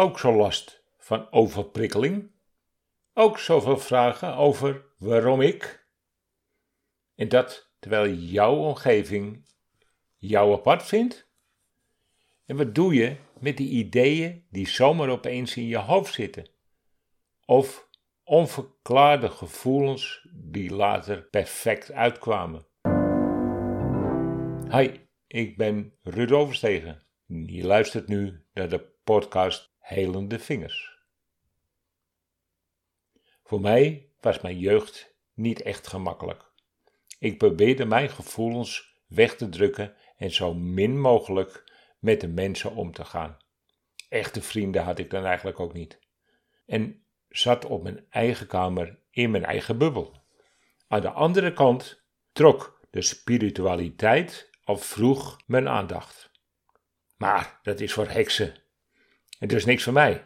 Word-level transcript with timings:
ook 0.00 0.18
zo 0.18 0.32
last 0.32 0.84
van 0.98 1.32
overprikkeling? 1.32 2.30
Ook 3.14 3.38
zoveel 3.38 3.78
vragen 3.78 4.34
over 4.34 4.84
waarom 4.98 5.40
ik? 5.40 5.86
En 7.14 7.28
dat 7.28 7.72
terwijl 7.78 8.12
jouw 8.14 8.54
omgeving 8.54 9.44
jou 10.16 10.52
apart 10.52 10.82
vindt? 10.82 11.28
En 12.46 12.56
wat 12.56 12.74
doe 12.74 12.94
je 12.94 13.16
met 13.40 13.56
die 13.56 13.68
ideeën 13.68 14.46
die 14.50 14.68
zomaar 14.68 15.08
opeens 15.08 15.56
in 15.56 15.66
je 15.66 15.78
hoofd 15.78 16.14
zitten? 16.14 16.48
Of 17.44 17.88
onverklaarde 18.24 19.30
gevoelens 19.30 20.28
die 20.32 20.74
later 20.74 21.22
perfect 21.22 21.92
uitkwamen? 21.92 22.66
Hi, 24.70 24.90
ik 25.26 25.56
ben 25.56 25.94
Ruud 26.02 26.30
Overstegen. 26.30 27.02
Je 27.26 27.64
luistert 27.64 28.08
nu 28.08 28.44
naar 28.52 28.68
de 28.68 28.88
podcast 29.04 29.69
Helende 29.80 30.38
Vingers. 30.38 30.98
Voor 33.42 33.60
mij 33.60 34.08
was 34.20 34.40
mijn 34.40 34.58
jeugd 34.58 35.14
niet 35.34 35.62
echt 35.62 35.86
gemakkelijk. 35.86 36.50
Ik 37.18 37.38
probeerde 37.38 37.84
mijn 37.84 38.08
gevoelens 38.08 39.00
weg 39.06 39.36
te 39.36 39.48
drukken 39.48 39.94
en 40.16 40.30
zo 40.30 40.54
min 40.54 41.00
mogelijk 41.00 41.72
met 41.98 42.20
de 42.20 42.28
mensen 42.28 42.74
om 42.74 42.92
te 42.92 43.04
gaan. 43.04 43.36
Echte 44.08 44.42
vrienden 44.42 44.82
had 44.82 44.98
ik 44.98 45.10
dan 45.10 45.24
eigenlijk 45.24 45.60
ook 45.60 45.72
niet. 45.72 45.98
En 46.66 47.04
zat 47.28 47.64
op 47.64 47.82
mijn 47.82 48.06
eigen 48.10 48.46
kamer 48.46 48.98
in 49.10 49.30
mijn 49.30 49.44
eigen 49.44 49.78
bubbel. 49.78 50.16
Aan 50.88 51.00
de 51.00 51.10
andere 51.10 51.52
kant 51.52 52.02
trok 52.32 52.80
de 52.90 53.02
spiritualiteit 53.02 54.50
al 54.64 54.76
vroeg 54.76 55.40
mijn 55.46 55.68
aandacht. 55.68 56.30
Maar 57.16 57.58
dat 57.62 57.80
is 57.80 57.92
voor 57.92 58.08
heksen. 58.08 58.54
En 59.40 59.48
dus 59.48 59.64
niks 59.64 59.82
voor 59.82 59.92
mij. 59.92 60.22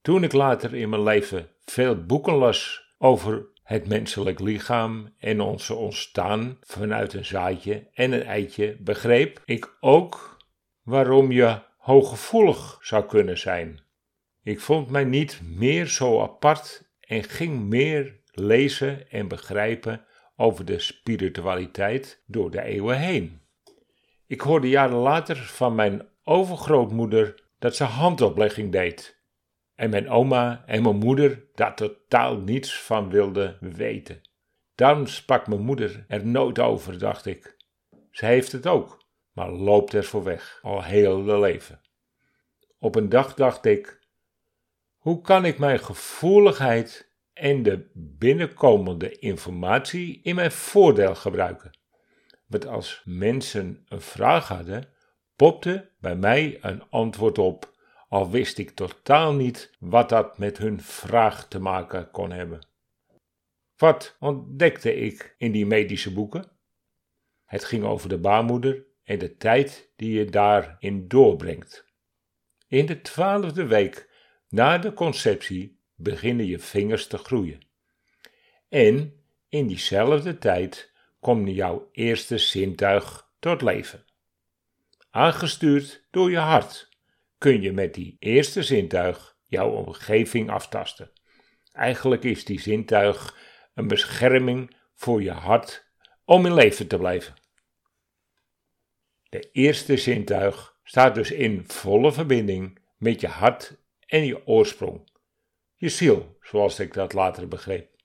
Toen 0.00 0.24
ik 0.24 0.32
later 0.32 0.74
in 0.74 0.88
mijn 0.88 1.02
leven 1.02 1.48
veel 1.64 2.04
boeken 2.04 2.34
las 2.34 2.90
over 2.98 3.46
het 3.62 3.88
menselijk 3.88 4.40
lichaam 4.40 5.14
en 5.18 5.40
onze 5.40 5.74
ontstaan 5.74 6.58
vanuit 6.60 7.12
een 7.12 7.24
zaadje 7.24 7.88
en 7.92 8.12
een 8.12 8.22
eitje, 8.22 8.76
begreep 8.80 9.42
ik 9.44 9.76
ook 9.80 10.36
waarom 10.82 11.32
je 11.32 11.58
hooggevoelig 11.78 12.78
zou 12.80 13.04
kunnen 13.04 13.38
zijn. 13.38 13.80
Ik 14.42 14.60
vond 14.60 14.90
mij 14.90 15.04
niet 15.04 15.40
meer 15.44 15.86
zo 15.86 16.20
apart 16.20 16.90
en 17.00 17.22
ging 17.22 17.60
meer 17.60 18.20
lezen 18.32 19.10
en 19.10 19.28
begrijpen 19.28 20.04
over 20.36 20.64
de 20.64 20.78
spiritualiteit 20.78 22.22
door 22.26 22.50
de 22.50 22.62
eeuwen 22.62 22.98
heen. 22.98 23.40
Ik 24.26 24.40
hoorde 24.40 24.68
jaren 24.68 24.96
later 24.96 25.36
van 25.36 25.74
mijn 25.74 26.08
overgrootmoeder 26.24 27.42
dat 27.62 27.76
ze 27.76 27.84
handoplegging 27.84 28.72
deed. 28.72 29.20
En 29.74 29.90
mijn 29.90 30.10
oma 30.10 30.62
en 30.66 30.82
mijn 30.82 30.96
moeder 30.96 31.44
daar 31.54 31.76
totaal 31.76 32.36
niets 32.36 32.82
van 32.82 33.10
wilden 33.10 33.56
weten. 33.60 34.20
Daarom 34.74 35.06
sprak 35.06 35.46
mijn 35.46 35.60
moeder 35.60 36.04
er 36.08 36.26
nooit 36.26 36.58
over, 36.58 36.98
dacht 36.98 37.26
ik. 37.26 37.56
Ze 38.10 38.26
heeft 38.26 38.52
het 38.52 38.66
ook, 38.66 39.04
maar 39.32 39.50
loopt 39.50 39.92
er 39.92 40.04
voor 40.04 40.24
weg, 40.24 40.58
al 40.62 40.82
heel 40.82 41.24
de 41.24 41.38
leven. 41.38 41.80
Op 42.78 42.94
een 42.94 43.08
dag 43.08 43.34
dacht 43.34 43.64
ik: 43.64 44.00
hoe 44.96 45.20
kan 45.20 45.44
ik 45.44 45.58
mijn 45.58 45.78
gevoeligheid 45.78 47.12
en 47.32 47.62
de 47.62 47.90
binnenkomende 47.94 49.18
informatie 49.18 50.20
in 50.22 50.34
mijn 50.34 50.52
voordeel 50.52 51.14
gebruiken? 51.14 51.78
Want 52.46 52.66
als 52.66 53.02
mensen 53.04 53.84
een 53.88 54.00
vraag 54.00 54.48
hadden, 54.48 54.91
popte 55.42 55.90
bij 56.00 56.16
mij 56.16 56.58
een 56.60 56.82
antwoord 56.90 57.38
op, 57.38 57.74
al 58.08 58.30
wist 58.30 58.58
ik 58.58 58.70
totaal 58.70 59.34
niet 59.34 59.76
wat 59.78 60.08
dat 60.08 60.38
met 60.38 60.58
hun 60.58 60.80
vraag 60.80 61.48
te 61.48 61.58
maken 61.58 62.10
kon 62.10 62.30
hebben. 62.30 62.66
Wat 63.76 64.16
ontdekte 64.20 64.94
ik 64.94 65.34
in 65.38 65.52
die 65.52 65.66
medische 65.66 66.12
boeken? 66.12 66.50
Het 67.44 67.64
ging 67.64 67.84
over 67.84 68.08
de 68.08 68.18
baarmoeder 68.18 68.84
en 69.04 69.18
de 69.18 69.36
tijd 69.36 69.92
die 69.96 70.18
je 70.18 70.24
daarin 70.24 71.08
doorbrengt. 71.08 71.84
In 72.68 72.86
de 72.86 73.00
twaalfde 73.00 73.66
week 73.66 74.10
na 74.48 74.78
de 74.78 74.92
conceptie 74.92 75.78
beginnen 75.94 76.46
je 76.46 76.58
vingers 76.58 77.06
te 77.06 77.18
groeien. 77.18 77.60
En 78.68 79.22
in 79.48 79.66
diezelfde 79.66 80.38
tijd 80.38 80.92
komt 81.20 81.54
jouw 81.54 81.88
eerste 81.92 82.38
zintuig 82.38 83.30
tot 83.38 83.62
leven. 83.62 84.04
Aangestuurd 85.14 86.06
door 86.10 86.30
je 86.30 86.38
hart 86.38 86.88
kun 87.38 87.62
je 87.62 87.72
met 87.72 87.94
die 87.94 88.16
eerste 88.18 88.62
zintuig 88.62 89.36
jouw 89.46 89.70
omgeving 89.70 90.50
aftasten. 90.50 91.10
Eigenlijk 91.72 92.24
is 92.24 92.44
die 92.44 92.60
zintuig 92.60 93.38
een 93.74 93.88
bescherming 93.88 94.76
voor 94.94 95.22
je 95.22 95.30
hart 95.30 95.90
om 96.24 96.46
in 96.46 96.54
leven 96.54 96.86
te 96.86 96.96
blijven. 96.96 97.34
De 99.28 99.48
eerste 99.52 99.96
zintuig 99.96 100.76
staat 100.84 101.14
dus 101.14 101.30
in 101.30 101.64
volle 101.66 102.12
verbinding 102.12 102.78
met 102.96 103.20
je 103.20 103.28
hart 103.28 103.76
en 104.06 104.26
je 104.26 104.46
oorsprong, 104.46 105.08
je 105.74 105.88
ziel, 105.88 106.38
zoals 106.40 106.78
ik 106.78 106.94
dat 106.94 107.12
later 107.12 107.48
begreep. 107.48 107.96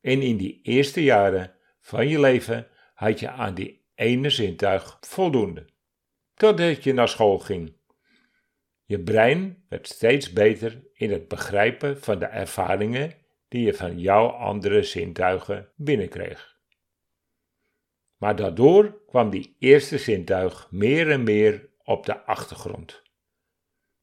En 0.00 0.22
in 0.22 0.36
die 0.36 0.60
eerste 0.62 1.02
jaren 1.02 1.54
van 1.80 2.08
je 2.08 2.20
leven 2.20 2.68
had 2.94 3.20
je 3.20 3.30
aan 3.30 3.54
die 3.54 3.84
ene 3.94 4.30
zintuig 4.30 4.98
voldoende 5.00 5.71
totdat 6.34 6.84
je 6.84 6.92
naar 6.92 7.08
school 7.08 7.38
ging. 7.38 7.76
Je 8.84 9.00
brein 9.00 9.64
werd 9.68 9.88
steeds 9.88 10.32
beter 10.32 10.82
in 10.92 11.10
het 11.10 11.28
begrijpen 11.28 12.00
van 12.00 12.18
de 12.18 12.24
ervaringen 12.24 13.14
die 13.48 13.64
je 13.64 13.74
van 13.74 13.98
jouw 13.98 14.26
andere 14.26 14.82
zintuigen 14.82 15.72
binnenkreeg. 15.76 16.60
Maar 18.16 18.36
daardoor 18.36 19.04
kwam 19.06 19.30
die 19.30 19.56
eerste 19.58 19.98
zintuig 19.98 20.70
meer 20.70 21.10
en 21.10 21.22
meer 21.22 21.70
op 21.84 22.06
de 22.06 22.24
achtergrond. 22.24 23.02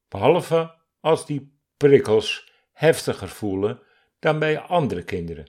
Behalve 0.08 0.76
als 1.00 1.26
die 1.26 1.60
prikkels 1.78 2.54
heftiger 2.72 3.30
voelen 3.30 3.82
dan 4.20 4.40
bij 4.40 4.60
andere 4.60 5.04
kinderen. 5.04 5.48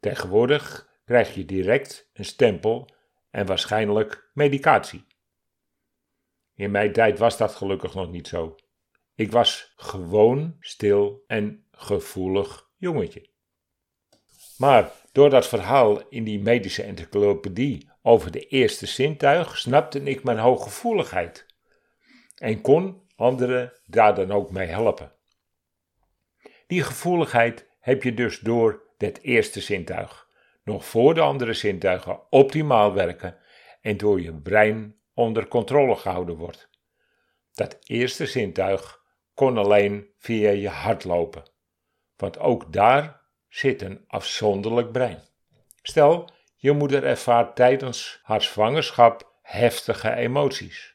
Tegenwoordig 0.00 0.88
krijg 1.04 1.34
je 1.34 1.44
direct 1.44 2.10
een 2.12 2.24
stempel 2.24 2.94
en 3.30 3.46
waarschijnlijk 3.46 4.30
medicatie. 4.34 5.04
In 6.54 6.70
mijn 6.70 6.92
tijd 6.92 7.18
was 7.18 7.36
dat 7.36 7.54
gelukkig 7.54 7.94
nog 7.94 8.10
niet 8.10 8.28
zo. 8.28 8.54
Ik 9.14 9.32
was 9.32 9.72
gewoon 9.76 10.56
stil 10.60 11.24
en 11.26 11.66
gevoelig 11.70 12.70
jongetje. 12.76 13.28
Maar 14.56 14.92
door 15.12 15.30
dat 15.30 15.46
verhaal 15.46 16.08
in 16.08 16.24
die 16.24 16.40
medische 16.40 16.82
encyclopedie 16.82 17.90
over 18.02 18.30
de 18.30 18.46
eerste 18.46 18.86
zintuig 18.86 19.58
snapte 19.58 20.02
ik 20.02 20.24
mijn 20.24 20.38
hooggevoeligheid 20.38 21.46
en 22.34 22.60
kon 22.60 23.02
anderen 23.16 23.72
daar 23.86 24.14
dan 24.14 24.32
ook 24.32 24.50
mee 24.50 24.66
helpen. 24.66 25.12
Die 26.66 26.82
gevoeligheid 26.82 27.68
heb 27.80 28.02
je 28.02 28.14
dus 28.14 28.38
door 28.38 28.82
het 28.96 29.22
eerste 29.22 29.60
zintuig, 29.60 30.28
nog 30.64 30.86
voor 30.86 31.14
de 31.14 31.20
andere 31.20 31.52
zintuigen 31.52 32.20
optimaal 32.30 32.94
werken 32.94 33.36
en 33.80 33.96
door 33.96 34.20
je 34.20 34.34
brein 34.34 34.96
onder 35.14 35.48
controle 35.48 35.96
gehouden 35.96 36.36
wordt. 36.36 36.68
Dat 37.52 37.78
eerste 37.84 38.26
zintuig 38.26 39.02
kon 39.34 39.58
alleen 39.58 40.08
via 40.18 40.50
je 40.50 40.68
hart 40.68 41.04
lopen, 41.04 41.50
want 42.16 42.38
ook 42.38 42.72
daar 42.72 43.20
zit 43.48 43.82
een 43.82 44.04
afzonderlijk 44.06 44.92
brein. 44.92 45.22
Stel, 45.82 46.30
je 46.56 46.72
moeder 46.72 47.04
ervaart 47.04 47.56
tijdens 47.56 48.20
haar 48.22 48.42
zwangerschap 48.42 49.38
heftige 49.42 50.14
emoties. 50.14 50.94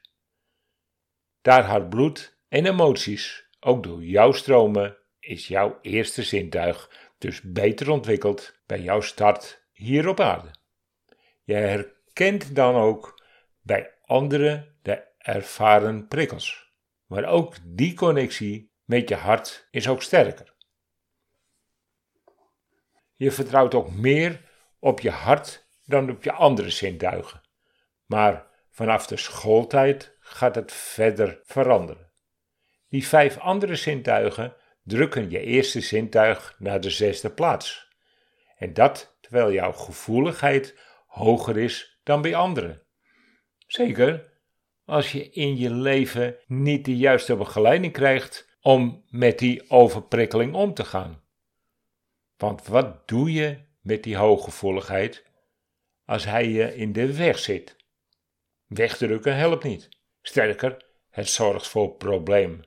Daar 1.42 1.64
haar 1.64 1.88
bloed 1.88 2.38
en 2.48 2.66
emoties 2.66 3.48
ook 3.60 3.84
door 3.84 4.04
jou 4.04 4.34
stromen, 4.34 4.98
is 5.20 5.48
jouw 5.48 5.80
eerste 5.82 6.24
zintuig 6.24 7.10
dus 7.18 7.42
beter 7.42 7.90
ontwikkeld 7.90 8.60
bij 8.66 8.80
jouw 8.80 9.02
start 9.02 9.68
hier 9.72 10.08
op 10.08 10.20
aarde. 10.20 10.52
Je 11.44 11.54
herkent 11.54 12.56
dan 12.56 12.76
ook 12.76 13.24
bij 13.62 13.94
anderen 14.10 14.76
de 14.82 15.04
ervaren 15.18 16.08
prikkels. 16.08 16.74
Maar 17.06 17.26
ook 17.26 17.56
die 17.64 17.94
connectie 17.94 18.72
met 18.84 19.10
je 19.10 19.16
hart 19.16 19.68
is 19.72 19.88
ook 19.88 20.02
sterker. 20.02 20.54
Je 23.16 23.32
vertrouwt 23.32 23.74
ook 23.74 23.92
meer 23.92 24.42
op 24.80 25.00
je 25.00 25.10
hart 25.10 25.68
dan 25.86 26.10
op 26.10 26.24
je 26.24 26.32
andere 26.32 26.70
zintuigen. 26.70 27.42
Maar 28.06 28.48
vanaf 28.70 29.08
de 29.08 29.18
schooltijd 29.18 30.18
gaat 30.20 30.56
het 30.56 30.72
verder 30.72 31.40
veranderen. 31.44 32.12
Die 32.88 33.08
vijf 33.08 33.38
andere 33.38 33.76
zintuigen 33.76 34.56
drukken 34.84 35.30
je 35.30 35.40
eerste 35.40 35.82
zintuig 35.82 36.56
naar 36.58 36.82
de 36.82 36.90
zesde 36.90 37.30
plaats. 37.30 37.88
En 38.58 38.74
dat 38.74 39.18
terwijl 39.22 39.52
jouw 39.52 39.72
gevoeligheid 39.72 40.80
hoger 41.08 41.58
is 41.58 42.00
dan 42.04 42.22
bij 42.22 42.36
anderen. 42.36 42.84
Zeker 43.70 44.32
als 44.86 45.12
je 45.12 45.30
in 45.30 45.58
je 45.58 45.70
leven 45.70 46.38
niet 46.48 46.86
de 46.86 46.98
juiste 46.98 47.36
begeleiding 47.36 47.94
krijgt 47.94 48.58
om 48.62 49.04
met 49.10 49.40
die 49.40 49.70
overprikkeling 49.70 50.54
om 50.54 50.74
te 50.74 50.86
gaan. 50.86 51.24
Want 52.38 52.68
wat 52.68 53.08
doe 53.08 53.34
je 53.34 53.58
met 53.82 54.04
die 54.04 54.18
hooggevoeligheid 54.18 55.26
als 56.06 56.26
hij 56.26 56.48
je 56.50 56.76
in 56.76 56.94
de 56.94 57.16
weg 57.18 57.40
zit? 57.40 57.76
Wegdrukken 58.66 59.36
helpt 59.36 59.64
niet. 59.64 59.90
Sterker, 60.22 60.86
het 61.10 61.30
zorgt 61.30 61.68
voor 61.68 61.96
problemen. 61.96 62.64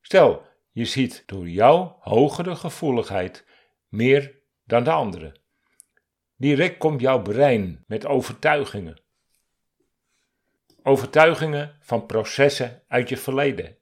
Stel, 0.00 0.46
je 0.70 0.84
ziet 0.84 1.22
door 1.26 1.48
jouw 1.48 1.96
hogere 2.00 2.56
gevoeligheid 2.56 3.44
meer 3.88 4.38
dan 4.64 4.84
de 4.84 4.90
andere. 4.90 5.36
Direct 6.36 6.78
komt 6.78 7.00
jouw 7.00 7.22
brein 7.22 7.84
met 7.86 8.06
overtuigingen. 8.06 9.01
Overtuigingen 10.82 11.76
van 11.80 12.06
processen 12.06 12.82
uit 12.88 13.08
je 13.08 13.16
verleden. 13.16 13.76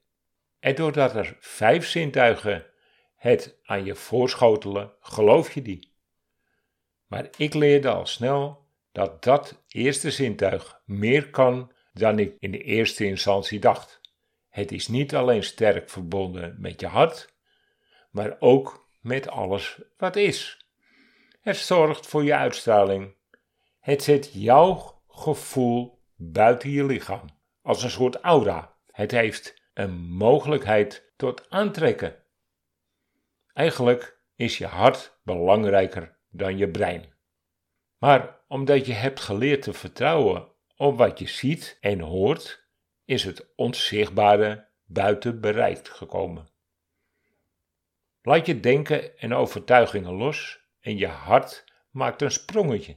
En 0.59 0.75
doordat 0.75 1.15
er 1.15 1.37
vijf 1.41 1.87
zintuigen 1.87 2.67
het 3.17 3.59
aan 3.65 3.85
je 3.85 3.95
voorschotelen, 3.95 4.93
geloof 5.01 5.53
je 5.53 5.63
die. 5.63 5.93
Maar 7.07 7.29
ik 7.37 7.55
leerde 7.55 7.89
al 7.89 8.07
snel 8.07 8.67
dat 8.93 9.23
dat 9.23 9.63
eerste 9.69 10.11
zintuig 10.11 10.81
meer 10.85 11.31
kan 11.31 11.73
dan 11.93 12.19
ik 12.19 12.37
in 12.39 12.51
de 12.51 12.63
eerste 12.63 13.05
instantie 13.05 13.59
dacht. 13.59 14.01
Het 14.49 14.73
is 14.73 14.89
niet 14.89 15.15
alleen 15.15 15.43
sterk 15.43 15.91
verbonden 15.91 16.57
met 16.59 16.81
je 16.81 16.87
hart, 16.87 17.35
maar 18.11 18.37
ook 18.39 18.89
met 19.01 19.29
alles 19.29 19.81
wat 19.97 20.17
is. 20.17 20.67
Het 21.41 21.57
zorgt 21.57 22.07
voor 22.07 22.25
je 22.25 22.35
uitstraling. 22.35 23.15
Het 23.81 24.03
zet 24.03 24.31
jouw 24.33 25.03
gevoel 25.09 26.00
buiten 26.23 26.71
je 26.71 26.85
lichaam, 26.85 27.27
als 27.63 27.83
een 27.83 27.91
soort 27.91 28.17
aura. 28.17 28.77
Het 28.91 29.11
heeft 29.11 29.63
een 29.75 30.11
mogelijkheid 30.11 31.13
tot 31.17 31.51
aantrekken. 31.51 32.17
Eigenlijk 33.53 34.19
is 34.35 34.59
je 34.59 34.67
hart 34.67 35.19
belangrijker 35.23 36.19
dan 36.31 36.57
je 36.57 36.69
brein. 36.69 37.13
Maar 37.99 38.41
omdat 38.49 38.87
je 38.87 38.93
hebt 38.93 39.21
geleerd 39.21 39.63
te 39.63 39.73
vertrouwen 39.73 40.49
op 40.77 40.99
wat 40.99 41.19
je 41.19 41.29
ziet 41.29 41.79
en 41.81 42.01
hoort, 42.01 42.69
is 43.05 43.25
het 43.25 43.53
onzichtbare 43.57 44.69
buiten 44.85 45.41
bereik 45.41 45.89
gekomen. 45.89 46.49
Laat 48.23 48.47
je 48.47 48.61
denken 48.61 49.19
en 49.19 49.35
overtuigingen 49.35 50.13
los 50.13 50.61
en 50.81 50.99
je 50.99 51.07
hart 51.07 51.65
maakt 51.91 52.23
een 52.23 52.31
sprongetje. 52.31 52.97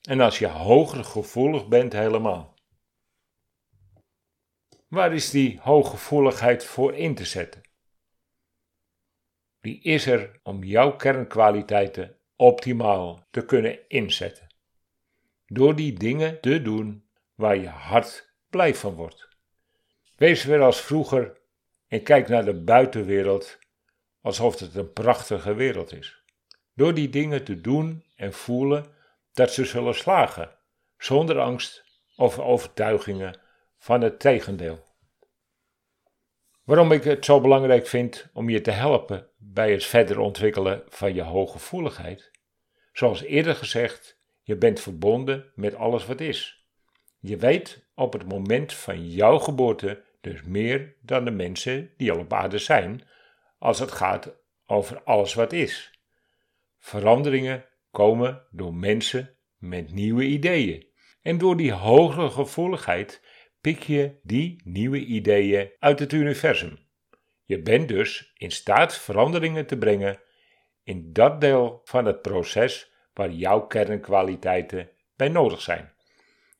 En 0.00 0.20
als 0.20 0.38
je 0.38 0.46
hoger 0.46 1.04
gevoelig 1.04 1.68
bent 1.68 1.92
helemaal. 1.92 2.54
Waar 4.88 5.14
is 5.14 5.30
die 5.30 5.58
hooggevoeligheid 5.60 6.64
voor 6.64 6.94
in 6.94 7.14
te 7.14 7.24
zetten? 7.24 7.60
Die 9.60 9.82
is 9.82 10.06
er 10.06 10.40
om 10.42 10.64
jouw 10.64 10.96
kernkwaliteiten 10.96 12.16
optimaal 12.36 13.26
te 13.30 13.44
kunnen 13.44 13.88
inzetten. 13.88 14.54
Door 15.46 15.76
die 15.76 15.92
dingen 15.92 16.40
te 16.40 16.62
doen 16.62 17.08
waar 17.34 17.56
je 17.56 17.68
hart 17.68 18.34
blij 18.48 18.74
van 18.74 18.94
wordt. 18.94 19.28
Wees 20.16 20.44
weer 20.44 20.60
als 20.60 20.80
vroeger 20.80 21.40
en 21.86 22.02
kijk 22.02 22.28
naar 22.28 22.44
de 22.44 22.62
buitenwereld 22.62 23.58
alsof 24.20 24.58
het 24.58 24.74
een 24.74 24.92
prachtige 24.92 25.54
wereld 25.54 25.92
is. 25.92 26.22
Door 26.74 26.94
die 26.94 27.08
dingen 27.08 27.44
te 27.44 27.60
doen 27.60 28.04
en 28.16 28.32
voelen 28.32 28.98
dat 29.32 29.52
ze 29.52 29.64
zullen 29.64 29.94
slagen, 29.94 30.56
zonder 30.98 31.38
angst 31.38 31.84
of 32.16 32.38
overtuigingen 32.38 33.40
van 33.78 34.00
het 34.00 34.20
tegendeel. 34.20 34.88
Waarom 36.64 36.92
ik 36.92 37.04
het 37.04 37.24
zo 37.24 37.40
belangrijk 37.40 37.86
vind 37.86 38.28
om 38.32 38.48
je 38.48 38.60
te 38.60 38.70
helpen 38.70 39.28
bij 39.36 39.72
het 39.72 39.84
verder 39.84 40.18
ontwikkelen 40.18 40.82
van 40.88 41.14
je 41.14 41.22
hooggevoeligheid? 41.22 42.30
Zoals 42.92 43.22
eerder 43.22 43.54
gezegd, 43.54 44.18
je 44.42 44.56
bent 44.56 44.80
verbonden 44.80 45.52
met 45.54 45.74
alles 45.74 46.06
wat 46.06 46.20
is. 46.20 46.68
Je 47.18 47.36
weet 47.36 47.86
op 47.94 48.12
het 48.12 48.28
moment 48.28 48.72
van 48.72 49.10
jouw 49.10 49.38
geboorte 49.38 50.02
dus 50.20 50.42
meer 50.42 50.96
dan 51.02 51.24
de 51.24 51.30
mensen 51.30 51.94
die 51.96 52.12
al 52.12 52.18
op 52.18 52.32
aarde 52.32 52.58
zijn, 52.58 53.08
als 53.58 53.78
het 53.78 53.92
gaat 53.92 54.32
over 54.66 55.02
alles 55.02 55.34
wat 55.34 55.52
is. 55.52 55.90
Veranderingen 56.78 57.64
komen 57.90 58.46
door 58.50 58.74
mensen 58.74 59.36
met 59.58 59.92
nieuwe 59.92 60.24
ideeën. 60.24 60.86
En 61.22 61.38
door 61.38 61.56
die 61.56 61.72
hogere 61.72 62.30
gevoeligheid 62.30 63.22
pik 63.60 63.82
je 63.82 64.18
die 64.22 64.60
nieuwe 64.64 64.98
ideeën 65.04 65.70
uit 65.78 65.98
het 65.98 66.12
universum. 66.12 66.78
Je 67.44 67.62
bent 67.62 67.88
dus 67.88 68.32
in 68.36 68.50
staat 68.50 68.98
veranderingen 68.98 69.66
te 69.66 69.78
brengen 69.78 70.20
in 70.82 71.12
dat 71.12 71.40
deel 71.40 71.80
van 71.84 72.04
het 72.04 72.22
proces 72.22 72.92
waar 73.14 73.30
jouw 73.30 73.60
kernkwaliteiten 73.60 74.90
bij 75.16 75.28
nodig 75.28 75.60
zijn. 75.60 75.92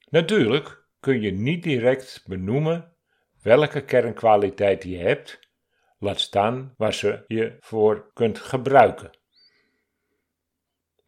Natuurlijk 0.09 0.87
kun 1.01 1.21
je 1.21 1.33
niet 1.33 1.63
direct 1.63 2.25
benoemen 2.27 2.95
welke 3.43 3.85
kernkwaliteiten 3.85 4.91
je 4.91 4.99
hebt, 4.99 5.41
laat 5.99 6.21
staan 6.21 6.75
waar 6.77 6.95
ze 6.95 7.25
je 7.27 7.57
voor 7.61 8.11
kunt 8.13 8.39
gebruiken. 8.39 9.11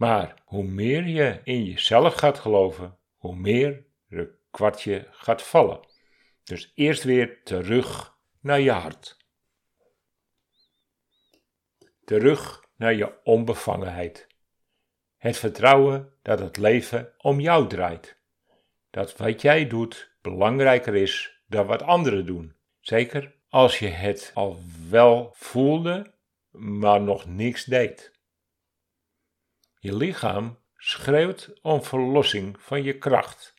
Maar 0.02 0.34
hoe 0.44 0.64
meer 0.64 1.06
je 1.06 1.40
in 1.44 1.64
jezelf 1.64 2.14
gaat 2.14 2.38
geloven, 2.38 2.99
hoe 3.16 3.37
meer 3.37 3.84
de 4.06 4.34
kwartje 4.50 5.06
gaat 5.10 5.43
vallen. 5.43 5.81
Dus 6.44 6.72
eerst 6.75 7.02
weer 7.02 7.43
terug 7.43 8.16
naar 8.40 8.60
je 8.60 8.70
hart. 8.70 9.16
Terug 12.04 12.64
naar 12.76 12.94
je 12.94 13.22
onbevangenheid. 13.25 14.26
Het 15.16 15.37
vertrouwen 15.37 16.12
dat 16.22 16.38
het 16.38 16.56
leven 16.56 17.14
om 17.19 17.40
jou 17.40 17.69
draait. 17.69 18.19
Dat 18.90 19.16
wat 19.16 19.43
jij 19.43 19.66
doet 19.66 20.16
belangrijker 20.22 20.94
is 20.94 21.43
dan 21.46 21.66
wat 21.66 21.82
anderen 21.82 22.26
doen. 22.26 22.56
Zeker 22.81 23.34
als 23.48 23.78
je 23.78 23.88
het 23.88 24.31
al 24.34 24.62
wel 24.88 25.31
voelde, 25.37 26.14
maar 26.50 27.00
nog 27.00 27.26
niks 27.26 27.64
deed. 27.64 28.11
Je 29.82 29.96
lichaam 29.96 30.58
schreeuwt 30.76 31.52
om 31.62 31.82
verlossing 31.82 32.61
van 32.61 32.82
je 32.82 32.99
kracht. 32.99 33.55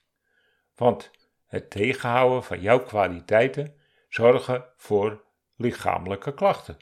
Want 0.76 1.12
het 1.46 1.70
tegenhouden 1.70 2.44
van 2.44 2.62
jouw 2.62 2.84
kwaliteiten 2.84 3.76
zorgen 4.10 4.66
voor 4.76 5.24
lichamelijke 5.56 6.34
klachten. 6.34 6.78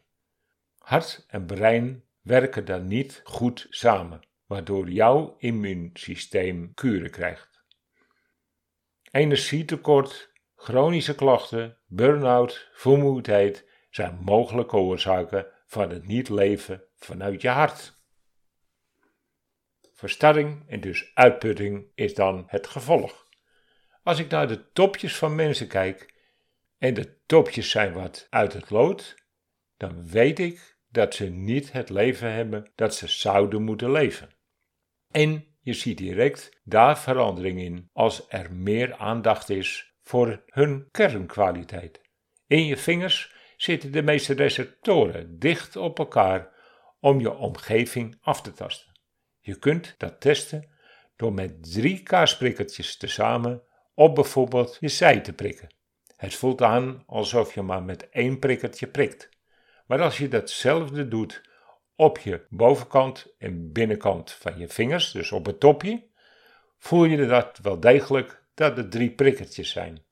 Hart 0.77 1.25
en 1.27 1.45
brein 1.45 2.03
werken 2.21 2.65
dan 2.65 2.87
niet 2.87 3.21
goed 3.23 3.67
samen, 3.69 4.21
waardoor 4.45 4.89
jouw 4.89 5.35
immuunsysteem 5.37 6.73
kuren 6.73 7.11
krijgt. 7.11 7.63
Energietekort, 9.11 10.31
chronische 10.55 11.15
klachten, 11.15 11.77
burn-out, 11.85 12.69
vermoeidheid 12.73 13.67
zijn 13.89 14.19
mogelijke 14.23 14.75
oorzaken 14.77 15.47
van 15.65 15.89
het 15.89 16.07
niet 16.07 16.29
leven 16.29 16.83
vanuit 16.95 17.41
je 17.41 17.49
hart. 17.49 17.99
Verstarring 20.01 20.63
en 20.67 20.79
dus 20.79 21.11
uitputting 21.13 21.85
is 21.95 22.13
dan 22.13 22.43
het 22.47 22.67
gevolg. 22.67 23.27
Als 24.03 24.19
ik 24.19 24.29
naar 24.29 24.47
de 24.47 24.71
topjes 24.71 25.15
van 25.15 25.35
mensen 25.35 25.67
kijk 25.67 26.13
en 26.77 26.93
de 26.93 27.17
topjes 27.25 27.69
zijn 27.69 27.93
wat 27.93 28.27
uit 28.29 28.53
het 28.53 28.69
lood, 28.69 29.15
dan 29.77 30.07
weet 30.09 30.39
ik 30.39 30.77
dat 30.89 31.15
ze 31.15 31.25
niet 31.25 31.71
het 31.71 31.89
leven 31.89 32.31
hebben 32.31 32.71
dat 32.75 32.95
ze 32.95 33.07
zouden 33.07 33.63
moeten 33.63 33.91
leven. 33.91 34.29
En 35.11 35.45
je 35.59 35.73
ziet 35.73 35.97
direct 35.97 36.59
daar 36.63 36.99
verandering 36.99 37.59
in 37.59 37.89
als 37.93 38.25
er 38.29 38.53
meer 38.53 38.95
aandacht 38.95 39.49
is 39.49 39.93
voor 40.01 40.43
hun 40.45 40.87
kernkwaliteit. 40.91 42.01
In 42.47 42.65
je 42.65 42.77
vingers 42.77 43.33
zitten 43.57 43.91
de 43.91 44.01
meeste 44.01 44.33
receptoren 44.33 45.39
dicht 45.39 45.75
op 45.75 45.99
elkaar 45.99 46.49
om 46.99 47.19
je 47.19 47.33
omgeving 47.33 48.17
af 48.21 48.41
te 48.41 48.53
tasten. 48.53 48.90
Je 49.41 49.55
kunt 49.55 49.95
dat 49.97 50.21
testen 50.21 50.69
door 51.15 51.33
met 51.33 51.73
drie 51.73 52.03
kaarsprikkertjes 52.03 52.97
tezamen 52.97 53.63
op 53.93 54.15
bijvoorbeeld 54.15 54.77
je 54.79 54.87
zij 54.87 55.19
te 55.19 55.33
prikken. 55.33 55.69
Het 56.15 56.35
voelt 56.35 56.61
aan 56.61 57.03
alsof 57.05 57.53
je 57.53 57.61
maar 57.61 57.83
met 57.83 58.09
één 58.09 58.39
prikkertje 58.39 58.87
prikt. 58.87 59.29
Maar 59.85 60.01
als 60.01 60.17
je 60.17 60.27
datzelfde 60.27 61.07
doet 61.07 61.41
op 61.95 62.17
je 62.17 62.45
bovenkant 62.49 63.33
en 63.37 63.71
binnenkant 63.71 64.31
van 64.31 64.57
je 64.57 64.67
vingers, 64.67 65.11
dus 65.11 65.31
op 65.31 65.45
het 65.45 65.59
topje, 65.59 66.03
voel 66.77 67.03
je 67.03 67.25
dat 67.25 67.59
wel 67.61 67.79
degelijk 67.79 68.43
dat 68.53 68.77
er 68.77 68.89
drie 68.89 69.11
prikkertjes 69.11 69.69
zijn. 69.69 70.03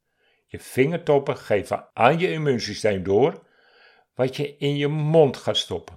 Je 0.46 0.60
vingertoppen 0.60 1.38
geven 1.38 1.90
aan 1.94 2.20
je 2.20 2.32
immuunsysteem 2.32 3.04
door 3.04 3.48
wat 4.14 4.36
je 4.36 4.58
in 4.58 4.76
je 4.76 4.88
mond 4.88 5.38
gaat 5.38 5.58
stoppen. 5.58 5.96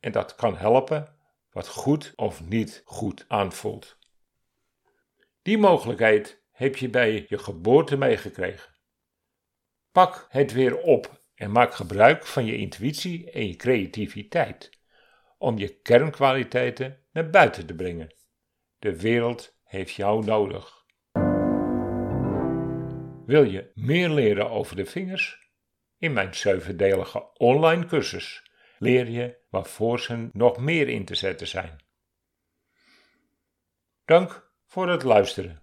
En 0.00 0.12
dat 0.12 0.34
kan 0.34 0.56
helpen 0.56 1.13
wat 1.54 1.68
goed 1.68 2.12
of 2.16 2.44
niet 2.44 2.82
goed 2.84 3.24
aanvoelt. 3.28 3.98
Die 5.42 5.58
mogelijkheid 5.58 6.42
heb 6.50 6.76
je 6.76 6.88
bij 6.88 7.26
je 7.28 7.38
geboorte 7.38 7.96
meegekregen. 7.96 8.72
Pak 9.92 10.26
het 10.28 10.52
weer 10.52 10.76
op 10.76 11.22
En 11.34 11.50
maak 11.50 11.74
gebruik 11.74 12.26
van 12.26 12.44
je 12.44 12.56
intuïtie 12.56 13.30
en 13.30 13.46
je 13.46 13.56
creativiteit 13.56 14.70
om 15.38 15.58
je 15.58 15.80
kernkwaliteiten 15.80 17.04
naar 17.12 17.30
buiten 17.30 17.66
te 17.66 17.74
brengen. 17.74 18.14
De 18.78 19.00
wereld 19.00 19.56
heeft 19.64 19.94
jou 19.94 20.24
nodig. 20.24 20.84
Wil 23.26 23.44
je 23.44 23.70
meer 23.74 24.08
leren 24.08 24.50
over 24.50 24.76
de 24.76 24.86
vingers? 24.86 25.50
In 25.98 26.12
mijn 26.12 26.34
zevendelige 26.34 27.32
online 27.38 27.86
cursus 27.86 28.53
leer 28.78 29.10
je 29.10 29.36
waarvoor 29.50 30.00
ze 30.00 30.28
nog 30.32 30.58
meer 30.58 30.88
in 30.88 31.04
te 31.04 31.14
zetten 31.14 31.46
zijn. 31.46 31.82
Dank 34.04 34.50
voor 34.64 34.88
het 34.88 35.02
luisteren. 35.02 35.60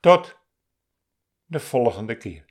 Tot 0.00 0.38
de 1.44 1.60
volgende 1.60 2.16
keer. 2.16 2.44